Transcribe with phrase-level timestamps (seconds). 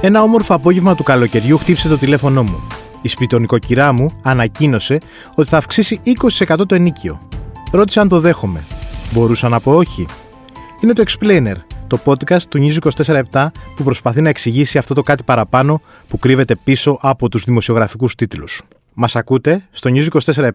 [0.00, 2.66] Ένα όμορφο απόγευμα του καλοκαιριού χτύπησε το τηλέφωνό μου.
[3.02, 4.98] Η σπιτονικοκυρά μου ανακοίνωσε
[5.34, 6.00] ότι θα αυξήσει
[6.48, 7.28] 20% το ενίκιο.
[7.70, 8.64] Ρώτησα αν το δέχομαι.
[9.12, 10.06] Μπορούσα να πω όχι.
[10.80, 11.54] Είναι το Explainer,
[11.86, 12.90] το podcast του News
[13.32, 18.14] 24-7 που προσπαθεί να εξηγήσει αυτό το κάτι παραπάνω που κρύβεται πίσω από τους δημοσιογραφικούς
[18.14, 18.62] τίτλους.
[18.94, 20.06] Μας ακούτε στο News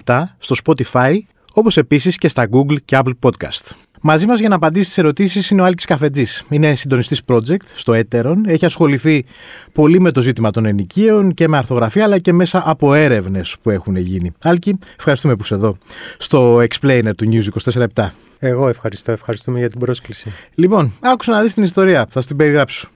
[0.05, 1.17] 24-7, στο Spotify,
[1.53, 3.71] όπως επίσης και στα Google και Apple Podcast.
[4.01, 6.43] Μαζί μας για να απαντήσει στις ερωτήσεις είναι ο Άλκης Καφετζής.
[6.49, 8.45] Είναι συντονιστής project στο Έτερον.
[8.45, 9.25] Έχει ασχοληθεί
[9.71, 13.69] πολύ με το ζήτημα των ενοικίων και με αρθογραφία, αλλά και μέσα από έρευνες που
[13.69, 14.31] έχουν γίνει.
[14.41, 15.77] Άλκη, ευχαριστούμε που είσαι εδώ
[16.17, 18.09] στο Explainer του News 24-7.
[18.39, 19.11] Εγώ ευχαριστώ.
[19.11, 20.31] Ευχαριστούμε για την πρόσκληση.
[20.53, 22.05] Λοιπόν, άκουσα να δεις την ιστορία.
[22.09, 22.89] Θα την περιγράψω.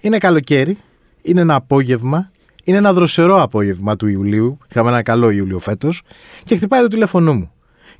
[0.00, 0.78] Είναι καλοκαίρι,
[1.22, 2.30] είναι ένα απόγευμα,
[2.64, 4.58] είναι ένα δροσερό απόγευμα του Ιουλίου.
[4.70, 6.02] Είχαμε ένα καλό Ιούλιο φέτος
[6.44, 7.53] και χτυπάει το τηλέφωνό μου.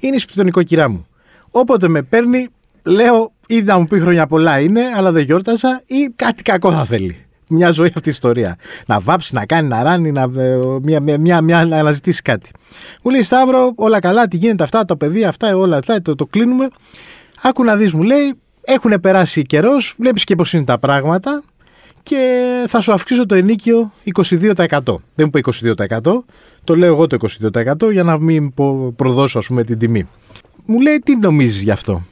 [0.04, 1.06] Είναι η σπιτονικοκυρά μου.
[1.50, 2.48] Όποτε με παίρνει,
[2.82, 6.84] λέω ή να μου πει χρόνια πολλά είναι, αλλά δεν γιόρτασα, ή κάτι κακό θα
[6.84, 7.26] θέλει.
[7.48, 8.56] Μια ζωή αυτή η ιστορία.
[8.86, 12.50] Να βάψει, να κάνει, να ράνει, να, ε, μια, μια, μια, μια, να αναζητήσει κάτι.
[13.02, 16.26] Μου λέει Σταύρο, όλα καλά, τι γίνεται αυτά, τα παιδιά αυτά, όλα αυτά, το, το
[16.26, 16.68] κλείνουμε.
[17.42, 21.42] Άκου να δεις, μου λέει, έχουν περάσει καιρός, βλέπεις και πώς είναι τα πράγματα
[22.04, 24.46] και θα σου αυξήσω το ενίκιο 22%.
[25.14, 25.40] Δεν μου είπε
[25.86, 26.00] 22%,
[26.64, 27.16] το λέω εγώ το
[27.54, 28.52] 22% για να μην
[28.96, 30.08] προδώσω ας πούμε την τιμή.
[30.64, 32.02] Μου λέει τι νομίζεις γι' αυτό;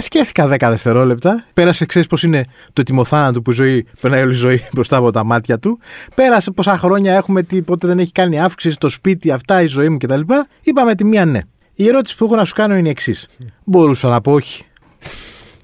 [0.00, 1.44] Σκέφτηκα 10 δευτερόλεπτα.
[1.54, 5.10] Πέρασε, ξέρεις πώς είναι το τιμοθάνατο που η ζωή περνάει όλη η ζωή μπροστά από
[5.10, 5.78] τα μάτια του.
[6.14, 9.88] Πέρασε πόσα χρόνια έχουμε, τι, πότε δεν έχει κάνει αύξηση στο σπίτι, αυτά η ζωή
[9.88, 10.20] μου κτλ.
[10.62, 11.40] Είπαμε τη μία ναι.
[11.74, 13.28] Η ερώτηση που έχω να σου κάνω είναι η εξής.
[13.64, 14.64] Μπορούσα να πω όχι.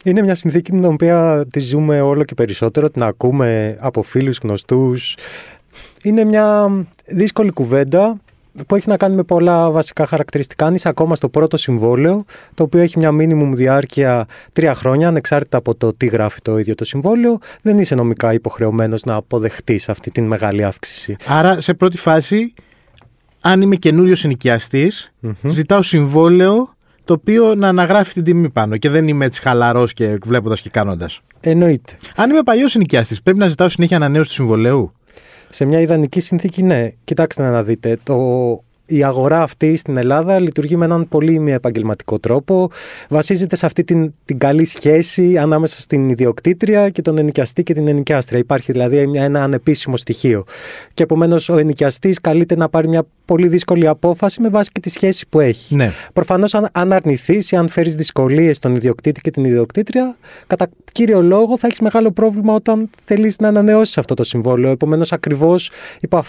[0.04, 5.16] Είναι μια συνθήκη την οποία τη ζούμε όλο και περισσότερο, την ακούμε από φίλους γνωστούς.
[6.02, 6.70] Είναι μια
[7.06, 8.20] δύσκολη κουβέντα
[8.66, 10.66] που έχει να κάνει με πολλά βασικά χαρακτηριστικά.
[10.66, 12.24] Αν είσαι ακόμα στο πρώτο συμβόλαιο,
[12.54, 16.74] το οποίο έχει μια μίνιμουμ διάρκεια τρία χρόνια, ανεξάρτητα από το τι γράφει το ίδιο
[16.74, 21.16] το συμβόλαιο, δεν είσαι νομικά υποχρεωμένος να αποδεχτείς αυτή την μεγάλη αύξηση.
[21.26, 22.54] Άρα, σε πρώτη φάση,
[23.40, 24.24] αν είμαι καινούριος
[25.42, 26.76] ζητάω συμβόλαιο
[27.08, 30.70] το οποίο να αναγράφει την τιμή πάνω και δεν είμαι έτσι χαλαρός και βλέποντας και
[30.70, 31.20] κάνοντας.
[31.40, 31.96] Εννοείται.
[32.16, 34.92] Αν είμαι παλιός ενοικιαστή, πρέπει να ζητάω συνέχεια ανανέωση του συμβολέου;
[35.48, 36.88] Σε μια ιδανική συνθήκη, ναι.
[37.04, 37.98] Κοιτάξτε να δείτε.
[38.02, 38.16] Το,
[38.86, 42.70] η αγορά αυτή στην Ελλάδα λειτουργεί με έναν πολύ μη επαγγελματικό τρόπο.
[43.08, 47.88] Βασίζεται σε αυτή την, την καλή σχέση ανάμεσα στην ιδιοκτήτρια και τον ενοικιαστή και την
[47.88, 48.38] ενοικιάστρια.
[48.38, 50.44] Υπάρχει δηλαδή ένα ανεπίσημο στοιχείο.
[50.94, 54.90] Και επομένως ο ενοικιαστής καλείται να πάρει μια πολύ δύσκολη απόφαση με βάση και τη
[54.90, 55.74] σχέση που έχει.
[55.74, 55.92] Ναι.
[56.12, 60.16] Προφανώς, αν, αν αρνηθείς ή αν φέρεις δυσκολίες στον ιδιοκτήτη και την ιδιοκτήτρια,
[60.46, 64.70] κατά κύριο λόγο θα έχεις μεγάλο πρόβλημα όταν θέλεις να ανανεώσεις αυτό το συμβόλαιο.
[64.70, 66.22] Επομένως, ακριβώς υπό,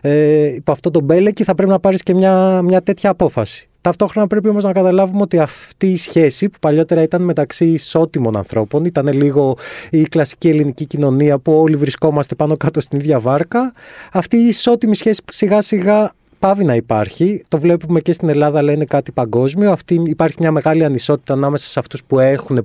[0.00, 3.68] ε, υπό αυτό το μπέλεκι θα πρέπει να πάρεις και μια, μια τέτοια απόφαση.
[3.86, 8.84] Ταυτόχρονα πρέπει όμως να καταλάβουμε ότι αυτή η σχέση που παλιότερα ήταν μεταξύ ισότιμων ανθρώπων,
[8.84, 9.56] ήταν λίγο
[9.90, 13.72] η κλασική ελληνική κοινωνία που όλοι βρισκόμαστε πάνω κάτω στην ίδια βάρκα,
[14.12, 16.12] αυτή η ισότιμη σχέση σιγά σιγά
[16.46, 17.42] πάβει να υπάρχει.
[17.48, 19.72] Το βλέπουμε και στην Ελλάδα, αλλά είναι κάτι παγκόσμιο.
[19.72, 22.56] Αυτή, υπάρχει μια μεγάλη ανισότητα ανάμεσα σε αυτούς που έχουν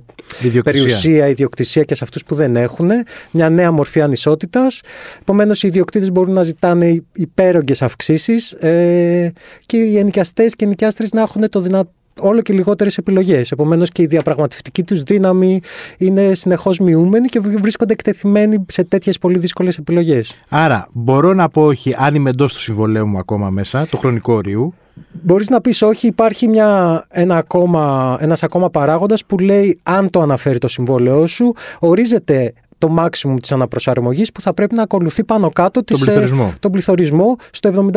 [0.42, 0.62] ιδιοκτησία.
[0.62, 2.90] περιουσία, ιδιοκτησία και σε αυτούς που δεν έχουν.
[3.30, 4.80] Μια νέα μορφή ανισότητας.
[5.20, 9.32] Επομένως, οι ιδιοκτήτες μπορούν να ζητάνε υπέρογγες αυξήσεις ε,
[9.66, 11.90] και οι ενοικιαστές και οι ενοικιάστρες να έχουν το δυνατό
[12.20, 13.50] όλο και λιγότερες επιλογές.
[13.50, 15.60] Επομένως και η διαπραγματευτική τους δύναμη
[15.98, 20.34] είναι συνεχώς μειούμενη και βρίσκονται εκτεθειμένοι σε τέτοιες πολύ δύσκολες επιλογές.
[20.48, 24.32] Άρα, μπορώ να πω όχι αν είμαι εντός του συμβολέου μου ακόμα μέσα, το χρονικό
[24.32, 24.74] όριου.
[25.12, 30.20] Μπορείς να πεις όχι, υπάρχει μια, ένα ακόμα, ένας ακόμα παράγοντας που λέει αν το
[30.20, 35.50] αναφέρει το συμβόλαιό σου, ορίζεται το maximum της αναπροσαρμογής που θα πρέπει να ακολουθεί πάνω
[35.50, 36.52] κάτω τον, πληθωρισμό.
[36.58, 37.90] τον πληθωρισμό στο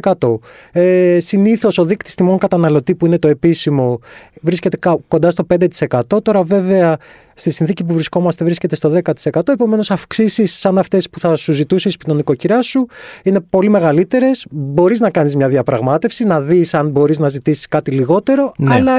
[0.00, 0.38] 75%.
[0.72, 4.00] Ε, συνήθως ο δείκτης τιμών καταναλωτή που είναι το επίσημο
[4.40, 5.46] βρίσκεται κοντά στο
[5.88, 6.22] 5%.
[6.22, 6.96] Τώρα βέβαια
[7.34, 9.48] στη συνθήκη που βρισκόμαστε βρίσκεται στο 10%.
[9.48, 12.86] Επομένως αυξήσεις σαν αυτές που θα σου ζητούσε η σπιτονικοκυρά σου
[13.22, 14.46] είναι πολύ μεγαλύτερες.
[14.50, 18.74] Μπορείς να κάνεις μια διαπραγμάτευση, να δεις αν μπορείς να ζητήσεις κάτι λιγότερο, ναι.
[18.74, 18.92] αλλά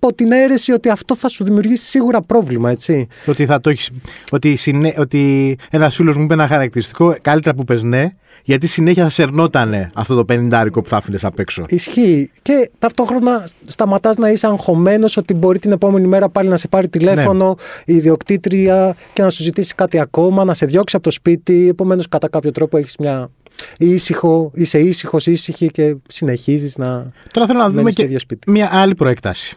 [0.00, 3.06] από την αίρεση ότι αυτό θα σου δημιουργήσει σίγουρα πρόβλημα, έτσι.
[3.26, 3.90] Ότι, θα το έχεις,
[4.30, 8.10] ότι, συνέ, ότι ένας φίλος μου είπε ένα χαρακτηριστικό, καλύτερα που πες ναι,
[8.42, 11.64] γιατί συνέχεια θα σερνότανε αυτό το πενιντάρικο που θα άφηνες απ' έξω.
[11.68, 12.30] Ισχύει.
[12.42, 16.88] Και ταυτόχρονα σταματάς να είσαι αγχωμένος ότι μπορεί την επόμενη μέρα πάλι να σε πάρει
[16.88, 17.94] τηλέφωνο ναι.
[17.94, 21.68] η ιδιοκτήτρια και να σου ζητήσει κάτι ακόμα, να σε διώξει από το σπίτι.
[21.68, 23.30] Επομένως, κατά κάποιο τρόπο έχεις μια
[23.78, 27.12] ήσυχο, είσαι ήσυχος, ήσυχη και συνεχίζεις να.
[27.32, 29.56] Τώρα θέλω να δούμε και μια άλλη προέκταση.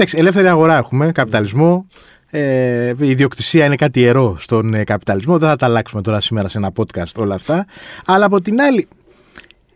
[0.00, 1.86] Εντάξει, ελεύθερη αγορά έχουμε, καπιταλισμό.
[2.30, 5.38] Ε, η ιδιοκτησία είναι κάτι ιερό στον ε, καπιταλισμό.
[5.38, 7.66] Δεν θα τα αλλάξουμε τώρα σήμερα σε ένα podcast όλα αυτά.
[8.06, 8.88] Αλλά από την άλλη,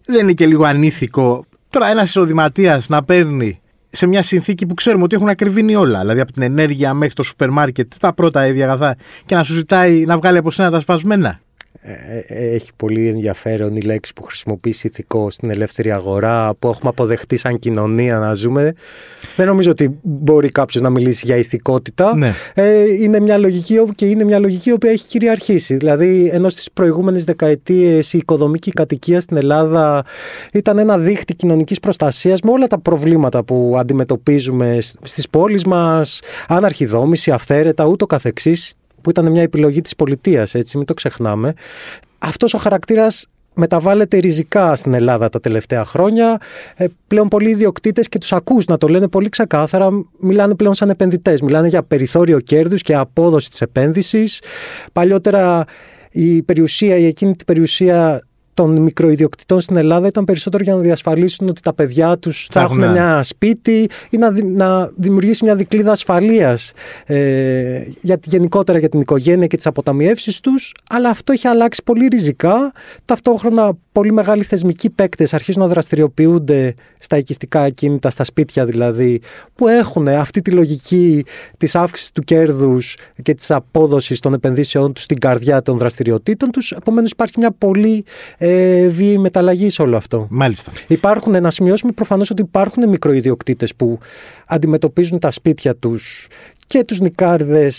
[0.07, 3.61] δεν είναι και λίγο ανήθικο τώρα ένας εισοδηματίας να παίρνει
[3.91, 6.01] σε μια συνθήκη που ξέρουμε ότι έχουν ακριβήνει όλα.
[6.01, 8.97] Δηλαδή από την ενέργεια μέχρι το σούπερ μάρκετ, τα πρώτα ίδια αγαθά,
[9.27, 11.41] και να σου ζητάει να βγάλει από σένα τα σπασμένα.
[11.85, 16.89] Ε, ε, έχει πολύ ενδιαφέρον η λέξη που χρησιμοποιήσει ηθικό στην ελεύθερη αγορά, που έχουμε
[16.89, 18.75] αποδεχτεί σαν κοινωνία να ζούμε.
[19.37, 22.17] Δεν νομίζω ότι μπορεί κάποιος να μιλήσει για ηθικότητα.
[22.17, 22.33] Ναι.
[22.55, 25.77] Ε, είναι μια λογική και είναι μια λογική η οποία έχει κυριαρχήσει.
[25.77, 30.05] Δηλαδή, ενώ στις προηγούμενες δεκαετίες η οικοδομική κατοικία στην Ελλάδα
[30.53, 37.31] ήταν ένα δίχτυ κοινωνικής προστασίας με όλα τα προβλήματα που αντιμετωπίζουμε στις πόλεις μας, αναρχιδόμηση,
[37.31, 41.55] αυθαίρετα, ούτω καθεξής που ήταν μια επιλογή της πολιτείας, έτσι, μην το ξεχνάμε.
[42.19, 46.39] Αυτός ο χαρακτήρας μεταβάλλεται ριζικά στην Ελλάδα τα τελευταία χρόνια.
[46.77, 49.89] Ε, πλέον πολλοί ιδιοκτήτες και τους ακούς να το λένε πολύ ξεκάθαρα.
[50.19, 51.41] Μιλάνε πλέον σαν επενδυτές.
[51.41, 54.43] Μιλάνε για περιθώριο κέρδους και απόδοση της επένδυσης.
[54.93, 55.65] Παλιότερα
[56.11, 58.23] η περιουσία, η εκείνη την περιουσία
[58.55, 62.83] των μικροϊδιοκτητών στην Ελλάδα ήταν περισσότερο για να διασφαλίσουν ότι τα παιδιά τους θα έχουν
[62.83, 66.73] ένα σπίτι ή να, να δημιουργήσει μια δικλίδα ασφαλείας
[67.07, 70.75] ε, για, γενικότερα για την οικογένεια και τις αποταμιεύσεις τους.
[70.91, 72.73] Αλλά αυτό έχει αλλάξει πολύ ριζικά.
[73.05, 79.21] Ταυτόχρονα πολύ μεγάλοι θεσμικοί παίκτες αρχίζουν να δραστηριοποιούνται στα οικιστικά ακίνητα, στα σπίτια δηλαδή,
[79.55, 81.25] που έχουν αυτή τη λογική
[81.57, 86.73] της αύξησης του κέρδους και της απόδοσης των επενδύσεών τους στην καρδιά των δραστηριοτήτων τους.
[86.73, 88.05] Επομένως, υπάρχει μια πολύ
[88.39, 90.27] ε, βίαιη μεταλλαγή σε όλο αυτό.
[90.31, 90.73] Μάλιστα.
[90.87, 93.99] Υπάρχουν, να σημειώσουμε προφανώς ότι υπάρχουν μικροϊδιοκτήτε που
[94.47, 96.27] αντιμετωπίζουν τα σπίτια τους
[96.67, 97.71] και τους νικάρδε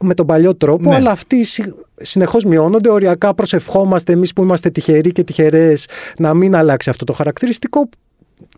[0.00, 0.94] με τον παλιό τρόπο, ναι.
[0.94, 1.46] αλλά αυτοί
[1.96, 2.90] συνεχώς μειώνονται.
[2.90, 7.88] Οριακά προσευχόμαστε εμείς που είμαστε τυχεροί και τυχερές να μην αλλάξει αυτό το χαρακτηριστικό.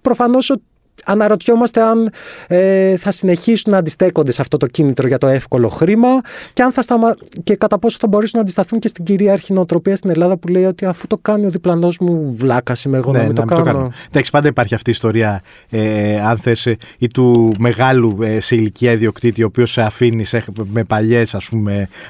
[0.03, 0.57] Προφανώς
[1.05, 2.11] αναρωτιόμαστε αν
[2.47, 6.09] ε, θα συνεχίσουν να αντιστέκονται σε αυτό το κίνητρο για το εύκολο χρήμα
[6.53, 7.15] και, αν θα σταμα...
[7.45, 10.65] και κατά πόσο θα μπορέσουν να αντισταθούν και στην κυρίαρχη νοοτροπία στην Ελλάδα που λέει
[10.65, 13.65] ότι αφού το κάνει ο διπλανός μου βλάκα είμαι εγώ ναι, να μην το, κάνω.
[13.65, 13.93] κάνω.
[14.09, 18.55] Εντάξει, πάντα υπάρχει αυτή η ιστορία, ε, αν θες, ε, ή του μεγάλου ε, σε
[18.55, 21.37] ηλικία ιδιοκτήτη, ο οποίος σε αφήνει σε, με παλιές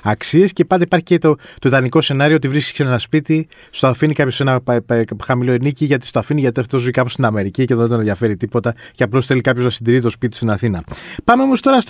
[0.03, 4.13] αξίες και πάντα υπάρχει και το, το ιδανικό σενάριο ότι βρίσκεις ένα σπίτι, στο αφήνει
[4.13, 4.61] κάποιος σε ένα
[5.25, 8.37] χαμηλό ενίκη γιατί στο αφήνει γιατί αυτό ζει κάπου στην Αμερική και δεν τον ενδιαφέρει
[8.37, 10.83] τίποτα και απλώς θέλει κάποιος να συντηρεί το σπίτι στην Αθήνα.
[11.25, 11.81] Πάμε όμως τώρα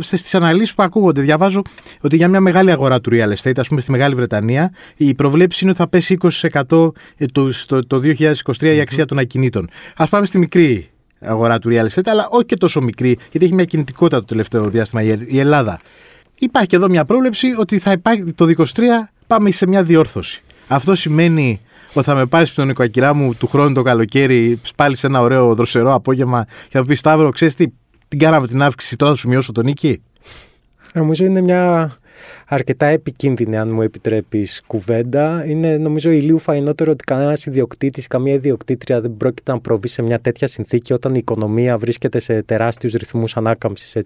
[0.00, 1.20] στις αναλύσεις που ακούγονται.
[1.20, 1.62] Διαβάζω
[2.00, 5.58] ότι για μια μεγάλη αγορά του real estate, ας πούμε στη Μεγάλη Βρετανία, η προβλέψη
[5.62, 6.16] είναι ότι θα πέσει
[6.68, 7.50] 20% ε, το,
[7.86, 9.68] το 2023 η αξία των ακινήτων.
[9.96, 10.88] Α πάμε στη μικρή
[11.20, 14.68] αγορά του real estate, αλλά όχι και τόσο μικρή, γιατί έχει μια κινητικότητα το τελευταίο
[14.68, 15.80] διάστημα η Ελλάδα.
[16.38, 18.64] Υπάρχει και εδώ μια πρόβλεψη ότι θα υπάρχει το 2023
[19.26, 20.42] πάμε σε μια διόρθωση.
[20.68, 21.60] Αυτό σημαίνει
[21.92, 25.54] ότι θα με πάρεις στον νοικοκυρά μου του χρόνου το καλοκαίρι, πάλι σε ένα ωραίο
[25.54, 27.66] δροσερό απόγευμα και θα πεις Σταύρο, ξέρεις τι,
[28.08, 30.02] την κάναμε την αύξηση, τώρα θα σου μειώσω τον νίκη.
[30.94, 31.92] Νομίζω είναι μια
[32.52, 35.44] αρκετά επικίνδυνη, αν μου επιτρέπεις, κουβέντα.
[35.46, 40.20] Είναι νομίζω ηλίου φαϊνότερο ότι κανένας ιδιοκτήτης, καμία ιδιοκτήτρια δεν πρόκειται να προβεί σε μια
[40.20, 43.96] τέτοια συνθήκη όταν η οικονομία βρίσκεται σε τεράστιους ρυθμούς ανάκαμψης.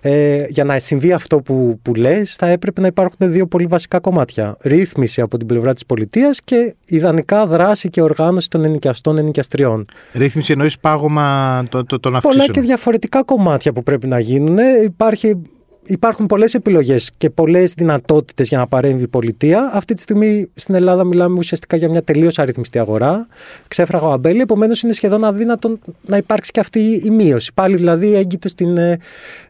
[0.00, 4.00] Ε, για να συμβεί αυτό που, που λες, θα έπρεπε να υπάρχουν δύο πολύ βασικά
[4.00, 4.56] κομμάτια.
[4.60, 9.86] Ρύθμιση από την πλευρά της πολιτείας και ιδανικά δράση και οργάνωση των ενοικιαστών ενοικιαστριών.
[10.12, 14.58] Ρύθμιση εννοείς πάγωμα των το, το, Πολλά και διαφορετικά κομμάτια που πρέπει να γίνουν.
[14.84, 15.42] Υπάρχει
[15.90, 19.70] υπάρχουν πολλές επιλογές και πολλές δυνατότητες για να παρέμβει η πολιτεία.
[19.74, 23.26] Αυτή τη στιγμή στην Ελλάδα μιλάμε ουσιαστικά για μια τελείως αριθμιστή αγορά.
[23.68, 27.52] Ξέφραγα ο Αμπέλη, επομένως είναι σχεδόν αδύνατο να υπάρξει και αυτή η μείωση.
[27.54, 28.98] Πάλι δηλαδή έγκυται στην, ε,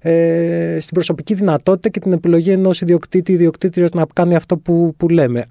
[0.01, 4.95] ε στην προσωπική δυνατότητα και την επιλογή ενός ιδιοκτήτη ή ιδιοκτήτριας να κάνει αυτό που,
[4.97, 5.45] που λέμε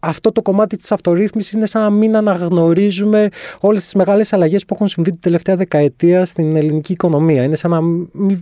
[0.00, 3.28] αυτό το κομμάτι της αυτορύθμισης είναι σαν να μην αναγνωρίζουμε
[3.60, 7.42] όλες τις μεγάλες αλλαγές που έχουν συμβεί την τελευταία δεκαετία στην ελληνική οικονομία.
[7.42, 7.80] Είναι σαν να,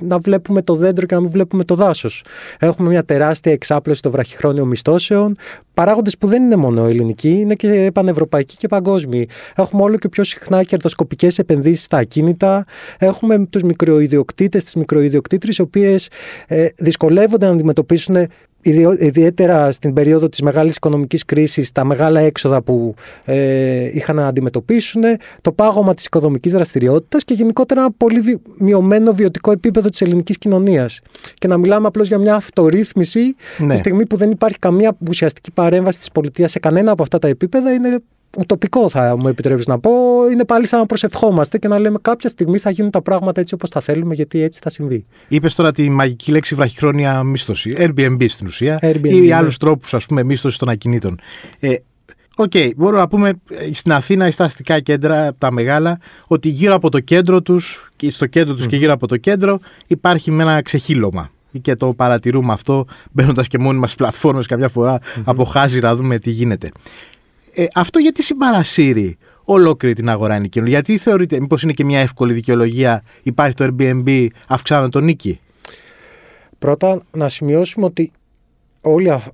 [0.01, 2.25] να βλέπουμε το δέντρο και να μην βλέπουμε το δάσος.
[2.59, 5.37] Έχουμε μια τεράστια εξάπλωση των βραχυχρόνιων μισθώσεων,
[5.75, 9.29] παράγοντες που δεν είναι μόνο ελληνικοί, είναι και πανευρωπαϊκοί και παγκόσμιοι.
[9.55, 12.65] Έχουμε όλο και πιο συχνά κερδοσκοπικές επενδύσεις στα ακίνητα.
[12.99, 16.09] Έχουμε τους μικροϊδιοκτήτε, τις μικροϊδιοκτήτρε, οι οποίες
[16.47, 18.17] ε, δυσκολεύονται να αντιμετωπίσουν
[18.99, 22.95] ιδιαίτερα στην περίοδο της μεγάλης οικονομικής κρίσης τα μεγάλα έξοδα που
[23.25, 25.03] ε, είχαν να αντιμετωπίσουν,
[25.41, 31.01] το πάγωμα της οικοδομικής δραστηριότητας και γενικότερα ένα πολύ μειωμένο βιωτικό επίπεδο της ελληνικής κοινωνίας.
[31.35, 33.73] Και να μιλάμε απλώς για μια αυτορύθμιση ναι.
[33.73, 37.29] τη στιγμή που δεν υπάρχει καμία ουσιαστική παρέμβαση της πολιτείας σε κανένα από αυτά τα
[37.29, 38.01] επίπεδα είναι
[38.39, 39.91] ουτοπικό θα μου επιτρέψεις να πω,
[40.33, 43.55] είναι πάλι σαν να προσευχόμαστε και να λέμε κάποια στιγμή θα γίνουν τα πράγματα έτσι
[43.55, 45.07] όπως τα θέλουμε γιατί έτσι θα συμβεί.
[45.29, 49.35] Είπες τώρα τη μαγική λέξη βραχυχρόνια μίσθωση, Airbnb στην ουσία Airbnb, ή ναι.
[49.35, 51.21] άλλους τρόπους ας πούμε μίσθωσης των ακινήτων.
[51.59, 51.75] Ε,
[52.39, 56.75] OK, okay, μπορούμε να πούμε ε, στην Αθήνα, στα αστικά κέντρα, τα μεγάλα, ότι γύρω
[56.75, 60.63] από το κέντρο τους, στο κέντρο τους και γύρω από το κέντρο, υπάρχει με ένα
[60.63, 61.31] ξεχείλωμα.
[61.63, 66.19] Και το παρατηρούμε αυτό, μπαίνοντας και μόνοι μας πλατφόρμες, κάποια φορά από χάζι να δούμε
[66.19, 66.71] τι γίνεται.
[67.59, 70.67] Ε, αυτό γιατί συμπαρασύρει ολόκληρη την αγορά ενοικίων.
[70.67, 75.41] Γιατί θεωρείτε, μήπως είναι και μια εύκολη δικαιολογία, υπάρχει το Airbnb, αυξάνω το νίκη;
[76.59, 78.13] Πρώτα, να σημειώσουμε ότι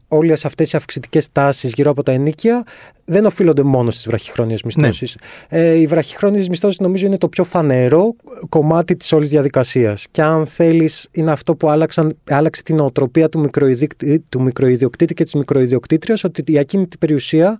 [0.09, 2.65] όλες αυτές οι αυξητικές τάσεις γύρω από τα ενίκια
[3.05, 5.17] δεν οφείλονται μόνο στις βραχυχρόνιες μισθώσεις.
[5.51, 5.59] Ναι.
[5.59, 8.15] Ε, οι βραχυχρόνιες μισθώσεις νομίζω είναι το πιο φανερό
[8.49, 10.07] κομμάτι της όλης διαδικασίας.
[10.11, 13.51] Και αν θέλεις, είναι αυτό που άλλαξαν, άλλαξε την οτροπία του,
[14.29, 17.57] του μικροϊδιοκτήτη και της μικροϊδιοκτήτρια, ότι η ακίνητη περιουσία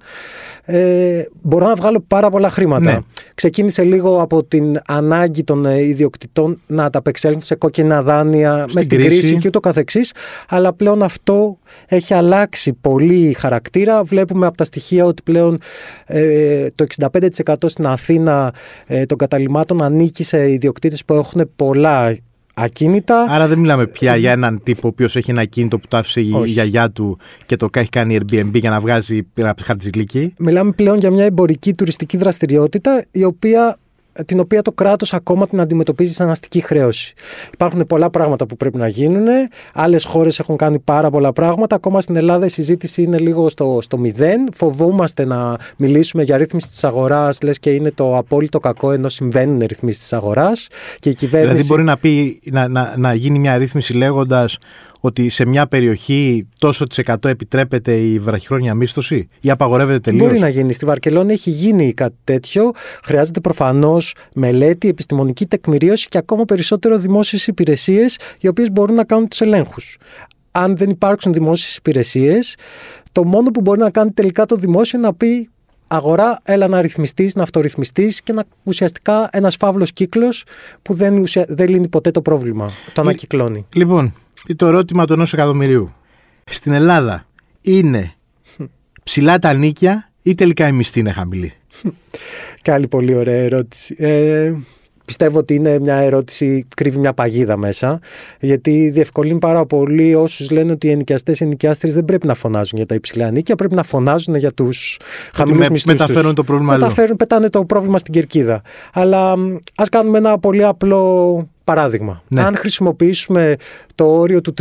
[0.65, 2.93] ε, μπορώ να βγάλω πάρα πολλά χρήματα.
[2.93, 2.99] Ναι.
[3.35, 8.85] Ξεκίνησε λίγο από την ανάγκη των ε, ιδιοκτητών να τα απεξέλθουν σε κόκκινα δάνεια μες
[8.85, 10.13] στην κρίση και ούτω καθεξής,
[10.49, 14.03] αλλά πλέον αυτό έχει αλλάξει πολύ χαρακτήρα.
[14.05, 15.59] Βλέπουμε από τα στοιχεία ότι πλέον
[16.07, 18.55] ε, το 65% στην Αθήνα
[18.87, 22.17] ε, των καταλήμματων ανήκει σε ιδιοκτήτες που έχουν πολλά
[22.55, 23.27] ακίνητα.
[23.29, 26.21] Άρα δεν μιλάμε πια για έναν τύπο ο οποίος έχει ένα ακίνητο που το άφησε
[26.21, 30.33] η γιαγιά του και το έχει κάνει Airbnb για να βγάζει ένα χαρτζηλίκι.
[30.39, 33.77] Μιλάμε πλέον για μια εμπορική τουριστική δραστηριότητα η οποία
[34.27, 37.15] την οποία το κράτος ακόμα την αντιμετωπίζει σαν αστική χρέωση.
[37.53, 39.27] Υπάρχουν πολλά πράγματα που πρέπει να γίνουν.
[39.73, 41.77] Άλλες χώρες έχουν κάνει πάρα πολλά πράγματα.
[41.77, 44.49] Ακόμα στην Ελλάδα η συζήτηση είναι λίγο στο, στο μηδέν.
[44.55, 49.59] Φοβόμαστε να μιλήσουμε για ρύθμιση της αγοράς, λες και είναι το απόλυτο κακό ενώ συμβαίνουν
[49.67, 50.69] ρυθμίσεις της αγοράς.
[50.99, 51.53] Και η κυβέρνηση...
[51.53, 54.59] Δηλαδή μπορεί να, πει, να, να, να γίνει μια ρύθμιση λέγοντας
[55.05, 60.39] ότι σε μια περιοχή τόσο τη εκατό επιτρέπεται η βραχυχρόνια μίσθωση ή απαγορεύεται τελείως; Μπορεί
[60.39, 60.73] να γίνει.
[60.73, 62.71] Στη Βαρκελόνη έχει γίνει κάτι τέτοιο.
[63.05, 69.29] Χρειάζεται προφανώς μελέτη, επιστημονική τεκμηρίωση και ακόμα περισσότερο δημόσιες υπηρεσίες οι οποίες μπορούν να κάνουν
[69.29, 69.99] τους ελέγχους.
[70.51, 72.57] Αν δεν υπάρξουν δημόσιες υπηρεσίες,
[73.13, 75.49] το μόνο που μπορεί να κάνει τελικά το δημόσιο είναι να πει
[75.87, 80.45] αγορά, έλα να ρυθμιστείς, να αυτορυθμιστείς και να ουσιαστικά ένας φαύλος κύκλος
[80.83, 81.45] που δεν, ουσια...
[81.49, 82.71] δεν λύνει ποτέ το πρόβλημα.
[82.93, 83.67] Το ανακυκλώνει.
[83.75, 84.15] Λοιπόν,
[84.57, 85.93] το ερώτημα του ενός εκατομμυρίου.
[86.45, 87.27] Στην Ελλάδα
[87.61, 88.13] είναι
[89.03, 91.53] ψηλά τα νίκια ή τελικά η μισθή είναι χαμηλή;
[92.63, 93.95] Και άλλη πολύ ωραία ερώτηση.
[93.99, 94.53] Ε,
[95.05, 97.99] πιστεύω ότι είναι μια ερώτηση, κρύβει μια παγίδα μέσα,
[98.41, 102.87] γιατί διευκολύνει πάρα πολύ όσους λένε ότι οι ενοικιαστές ενοικιάστρες δεν πρέπει να φωνάζουν για
[102.87, 104.99] τα υψηλά νίκια, πρέπει να φωνάζουν για τους
[105.35, 105.99] χαμηλούς με, μισθούς.
[105.99, 108.63] Μεταφέρουν το πρόβλημα Μεταφέρουν, πετάνε το πρόβλημα στην κερκίδα.
[108.93, 109.35] Αλλά
[109.77, 112.43] ας κάνουμε ένα πολύ απλό Παράδειγμα, ναι.
[112.43, 113.57] αν χρησιμοποιήσουμε
[113.95, 114.55] το όριο του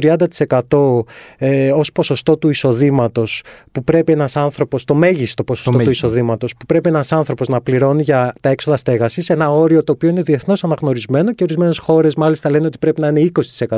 [0.69, 0.99] 30%
[1.37, 6.55] ε, ως ποσοστό του εισοδήματος που πρέπει ένας άνθρωπος, το μέγιστο ποσοστό το του εισοδήματος
[6.55, 10.21] που πρέπει ένας άνθρωπος να πληρώνει για τα έξοδα στέγασης, ένα όριο το οποίο είναι
[10.21, 13.77] διεθνώς αναγνωρισμένο και ορισμένες χώρες μάλιστα λένε ότι πρέπει να είναι 20%,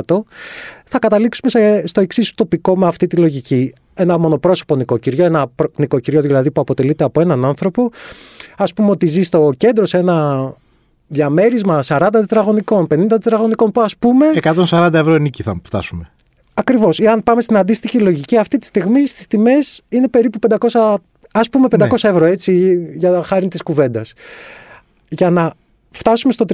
[0.84, 3.72] θα καταλήξουμε σε, στο εξίσου τοπικό με αυτή τη λογική.
[3.94, 7.90] Ένα μονοπρόσωπο νοικοκυριό, ένα νοικοκυριό δηλαδή που αποτελείται από έναν άνθρωπο,
[8.56, 10.52] ας πούμε ότι ζει στο κέντρο σε ένα
[11.06, 14.26] διαμέρισμα 40 τετραγωνικών, 50 τετραγωνικών που ας πούμε...
[14.70, 16.04] 140 ευρώ νίκη θα φτάσουμε.
[16.54, 16.98] Ακριβώς.
[16.98, 20.38] Ή αν πάμε στην αντίστοιχη λογική, αυτή τη στιγμή στις τιμές είναι περίπου
[20.70, 20.94] 500,
[21.32, 21.86] ας πούμε 500 ναι.
[22.08, 24.12] ευρώ, έτσι, για χάρη της κουβέντας.
[25.08, 25.52] Για να
[25.96, 26.44] φτάσουμε στο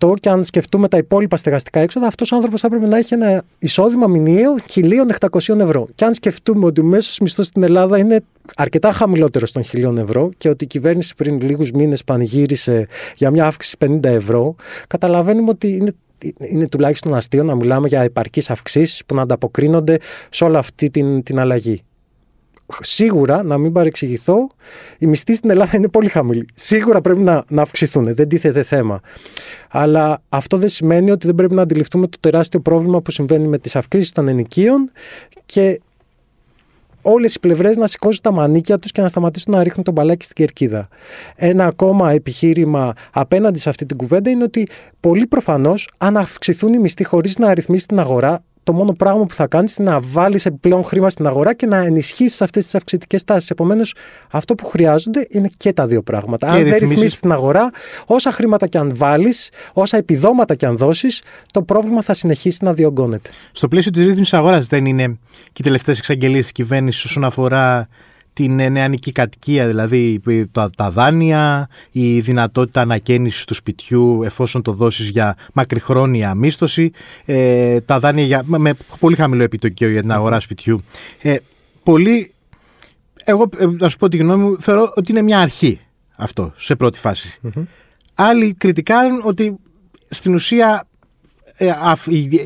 [0.00, 3.14] 30% και αν σκεφτούμε τα υπόλοιπα στεγαστικά έξοδα, αυτός ο άνθρωπος θα έπρεπε να έχει
[3.14, 5.86] ένα εισόδημα μηνιαίο 1.800 ευρώ.
[5.94, 8.20] Και αν σκεφτούμε ότι ο μέσος μισθός στην Ελλάδα είναι
[8.56, 13.46] αρκετά χαμηλότερος των 1.000 ευρώ και ότι η κυβέρνηση πριν λίγους μήνες πανηγύρισε για μια
[13.46, 14.54] αύξηση 50 ευρώ,
[14.88, 15.92] καταλαβαίνουμε ότι είναι
[16.38, 19.98] είναι τουλάχιστον αστείο να μιλάμε για επαρκείς αυξήσεις που να ανταποκρίνονται
[20.30, 21.82] σε όλη αυτή την, την αλλαγή
[22.80, 24.48] σίγουρα, να μην παρεξηγηθώ,
[24.98, 26.48] οι μισθοί στην Ελλάδα είναι πολύ χαμηλοί.
[26.54, 29.00] Σίγουρα πρέπει να, να αυξηθούν, δεν τίθεται θέμα.
[29.70, 33.58] Αλλά αυτό δεν σημαίνει ότι δεν πρέπει να αντιληφθούμε το τεράστιο πρόβλημα που συμβαίνει με
[33.58, 34.90] τις αυξήσεις των ενοικίων
[35.46, 35.80] και
[37.02, 40.24] όλες οι πλευρές να σηκώσουν τα μανίκια τους και να σταματήσουν να ρίχνουν τον μπαλάκι
[40.24, 40.88] στην κερκίδα.
[41.36, 44.66] Ένα ακόμα επιχείρημα απέναντι σε αυτή την κουβέντα είναι ότι
[45.00, 49.34] πολύ προφανώς αν αυξηθούν οι μισθοί χωρίς να αριθμίσει την αγορά το μόνο πράγμα που
[49.34, 53.24] θα κάνεις είναι να βάλεις επιπλέον χρήμα στην αγορά και να ενισχύσεις αυτές τις αυξητικές
[53.24, 53.50] τάσεις.
[53.50, 53.94] Επομένως,
[54.30, 56.48] αυτό που χρειάζονται είναι και τα δύο πράγματα.
[56.48, 57.70] αν δεν ρυθμίσεις την αγορά,
[58.06, 62.72] όσα χρήματα και αν βάλεις, όσα επιδόματα και αν δώσεις, το πρόβλημα θα συνεχίσει να
[62.72, 63.30] διωγγώνεται.
[63.52, 65.06] Στο πλαίσιο της ρύθμισης αγοράς δεν είναι
[65.42, 67.88] και οι τελευταίες εξαγγελίες της κυβέρνησης όσον αφορά
[68.36, 70.20] την νεανική κατοικία, δηλαδή
[70.52, 76.90] τα, τα δάνεια, η δυνατότητα ανακαίνιση του σπιτιού εφόσον το δώσεις για μακριχρόνια μίσθωση,
[77.24, 80.82] ε, τα δάνεια για, με πολύ χαμηλό επιτοκίο για την αγορά σπιτιού.
[81.22, 81.36] Ε,
[81.82, 82.32] πολύ,
[83.24, 85.80] εγώ ε, να σου πω τη γνώμη μου, θεωρώ ότι είναι μια αρχή
[86.16, 87.00] αυτό σε πρώτη
[88.14, 89.56] Άλλοι κριτικάρουν ότι
[90.08, 90.95] στην ουσία ε,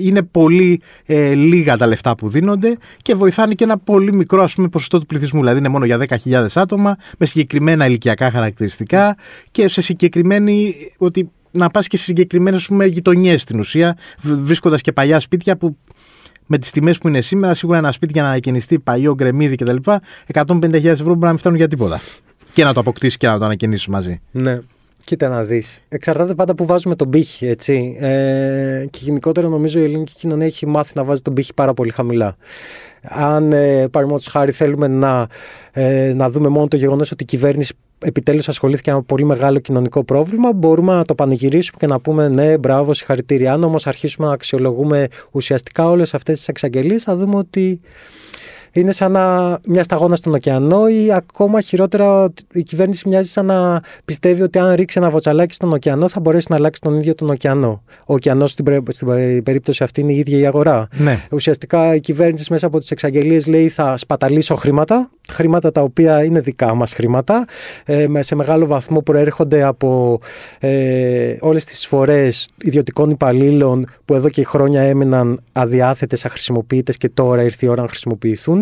[0.00, 4.54] είναι πολύ ε, λίγα τα λεφτά που δίνονται και βοηθάνε και ένα πολύ μικρό ας
[4.54, 5.40] πούμε, ποσοστό του πληθυσμού.
[5.40, 9.16] Δηλαδή είναι μόνο για 10.000 άτομα με συγκεκριμένα ηλικιακά χαρακτηριστικά
[9.50, 10.74] και σε συγκεκριμένη.
[10.98, 15.76] ότι να πας και σε συγκεκριμένες γειτονιές στην ουσία, βρίσκοντας και παλιά σπίτια που
[16.46, 19.76] με τις τιμές που είναι σήμερα, σίγουρα ένα σπίτι για να ανακαινιστεί παλιό γκρεμίδι κτλ.
[20.32, 22.00] 150.000 ευρώ μπορεί να μην φτάνουν για τίποτα.
[22.52, 24.20] Και να το αποκτήσεις και να το ανακαινήσεις μαζί.
[24.30, 24.58] Ναι.
[25.04, 25.80] Κοίτα να δεις.
[25.88, 27.96] Εξαρτάται πάντα που βάζουμε τον πύχη, έτσι.
[28.00, 31.90] Ε, και γενικότερα νομίζω η ελληνική κοινωνία έχει μάθει να βάζει τον πύχη πάρα πολύ
[31.90, 32.36] χαμηλά.
[33.02, 35.26] Αν, ε, παραδείγματος χάρη, θέλουμε να,
[35.72, 39.58] ε, να δούμε μόνο το γεγονός ότι η κυβέρνηση επιτέλους ασχολήθηκε με ένα πολύ μεγάλο
[39.58, 43.52] κοινωνικό πρόβλημα, μπορούμε να το πανηγυρίσουμε και να πούμε ναι, μπράβο, συγχαρητήρια.
[43.52, 47.80] Αν όμως αρχίσουμε να αξιολογούμε ουσιαστικά όλες αυτές τις εξαγγελίες, θα δούμε ότι
[48.72, 53.82] είναι σαν να μια σταγόνα στον ωκεανό ή ακόμα χειρότερα η κυβέρνηση μοιάζει σαν να
[54.04, 57.30] πιστεύει ότι αν ρίξει ένα βοτσαλάκι στον ωκεανό θα μπορέσει να αλλάξει τον ίδιο τον
[57.30, 57.82] ωκεανό.
[58.06, 60.88] Ο ωκεανός στην, στην περίπτωση αυτή είναι η ίδια η αγορά.
[60.96, 61.18] Ναι.
[61.32, 66.40] Ουσιαστικά η κυβέρνηση μέσα από τις εξαγγελίες λέει θα σπαταλήσω χρήματα, χρήματα τα οποία είναι
[66.40, 67.44] δικά μας χρήματα,
[67.84, 70.20] ε, σε μεγάλο βαθμό προέρχονται από
[70.58, 77.42] ε, όλες τις φορές ιδιωτικών υπαλλήλων που εδώ και χρόνια έμειναν αδιάθετες, αχρησιμοποιητές και τώρα
[77.42, 78.60] ήρθε η ώρα να χρησιμοποιηθούν.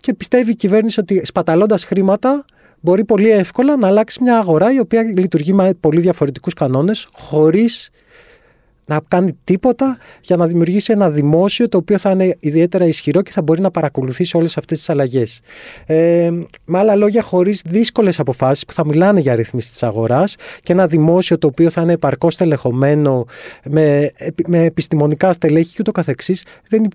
[0.00, 2.44] Και πιστεύει η κυβέρνηση ότι σπαταλώντας χρήματα
[2.80, 7.90] μπορεί πολύ εύκολα να αλλάξει μια αγορά η οποία λειτουργεί με πολύ διαφορετικούς κανόνες χωρίς
[8.88, 13.30] να κάνει τίποτα για να δημιουργήσει ένα δημόσιο το οποίο θα είναι ιδιαίτερα ισχυρό και
[13.30, 15.40] θα μπορεί να παρακολουθήσει όλες αυτές τις αλλαγές.
[15.86, 16.30] Ε,
[16.64, 20.86] με άλλα λόγια, χωρίς δύσκολες αποφάσεις που θα μιλάνε για ρυθμίση της αγοράς και ένα
[20.86, 23.24] δημόσιο το οποίο θα είναι επαρκώς τελεχωμένο
[23.64, 24.12] με,
[24.46, 26.88] με επιστημονικά στελέχη και ούτω καθεξής, δεν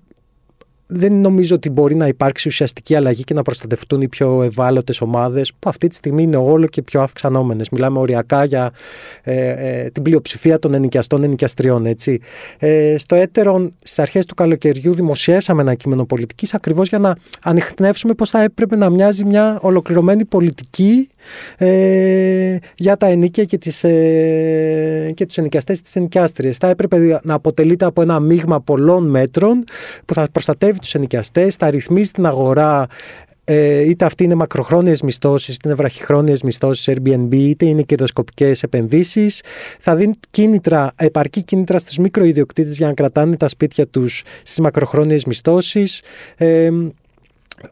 [0.86, 5.52] δεν νομίζω ότι μπορεί να υπάρξει ουσιαστική αλλαγή και να προστατευτούν οι πιο ευάλωτες ομάδες,
[5.58, 7.68] που αυτή τη στιγμή είναι όλο και πιο αυξανόμενες.
[7.68, 8.72] Μιλάμε οριακά για
[9.22, 11.86] ε, ε, την πλειοψηφία των ενοικιαστών ενοικιαστριών.
[11.86, 12.20] Έτσι.
[12.58, 18.14] Ε, στο έτερον, στις αρχές του καλοκαιριού, δημοσιεύσαμε ένα κείμενο πολιτικής ακριβώς για να ανοιχνεύσουμε
[18.14, 21.08] πώς θα έπρεπε να μοιάζει μια ολοκληρωμένη πολιτική
[21.56, 26.56] ε, για τα ενίκια και, τις, ε, και τους ενοικιαστές της ενοικιάστριες.
[26.56, 29.64] Θα έπρεπε να αποτελείται από ένα μείγμα πολλών μέτρων
[30.04, 32.86] που θα προστατεύει τους ενοικιαστές, θα ρυθμίσει την αγορά
[33.44, 39.42] ε, είτε αυτή είναι μακροχρόνιες μισθώσεις, είτε είναι βραχυχρόνιες μισθώσεις Airbnb, είτε είναι κερδοσκοπικές επενδύσεις.
[39.80, 45.24] Θα δίνει κίνητρα, επαρκή κίνητρα στους μικροϊδιοκτήτες για να κρατάνε τα σπίτια τους στις μακροχρόνιες
[45.24, 46.02] μισθώσεις.
[46.36, 46.70] Ε,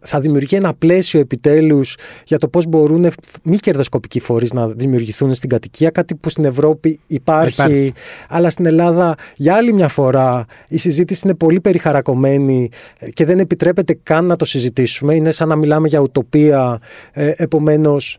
[0.00, 3.06] θα δημιουργεί ένα πλαίσιο επιτέλους για το πώς μπορούν
[3.42, 7.92] μη κερδοσκοπικοί φορείς να δημιουργηθούν στην κατοικία, κάτι που στην Ευρώπη υπάρχει,
[8.28, 12.68] αλλά στην Ελλάδα για άλλη μια φορά η συζήτηση είναι πολύ περιχαρακωμένη
[13.12, 15.14] και δεν επιτρέπεται καν να το συζητήσουμε.
[15.14, 16.80] Είναι σαν να μιλάμε για ουτοπία,
[17.12, 18.18] ε, επομένως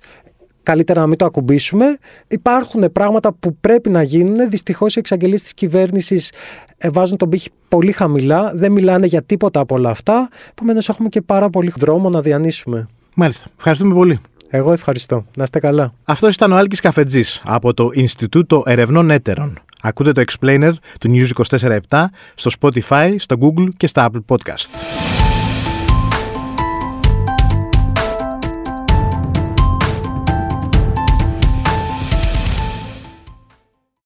[0.64, 1.98] καλύτερα να μην το ακουμπήσουμε.
[2.28, 4.50] Υπάρχουν πράγματα που πρέπει να γίνουν.
[4.50, 6.32] Δυστυχώς οι εξαγγελίες της κυβέρνησης
[6.78, 8.52] ε, βάζουν τον πύχη πολύ χαμηλά.
[8.56, 10.30] Δεν μιλάνε για τίποτα από όλα αυτά.
[10.52, 12.88] Επομένως, έχουμε και πάρα πολύ δρόμο να διανύσουμε.
[13.14, 13.46] Μάλιστα.
[13.58, 14.20] Ευχαριστούμε πολύ.
[14.50, 15.26] Εγώ ευχαριστώ.
[15.36, 15.94] Να είστε καλά.
[16.04, 19.60] Αυτός ήταν ο Άλκης Καφετζής από το Ινστιτούτο Ερευνών Έτερων.
[19.82, 21.58] Ακούτε το Explainer του News
[21.90, 25.23] 24 στο Spotify, στο Google και στα Apple Podcast.